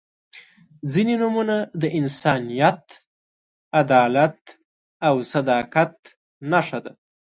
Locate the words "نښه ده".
6.51-6.93